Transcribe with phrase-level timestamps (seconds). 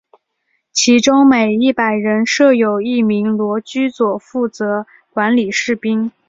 [0.71, 6.11] 其中每一百人设有一名罗苴佐负责管理士兵。